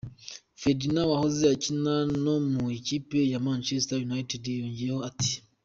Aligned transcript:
Ferdinand 0.61 1.09
wahoze 1.11 1.43
akina 1.53 1.93
no 2.23 2.35
mu 2.51 2.65
ikipe 2.77 3.19
ya 3.31 3.39
Manchester 3.47 3.99
United, 4.09 4.43
yongeyeho 4.59 5.01
ati:. 5.11 5.33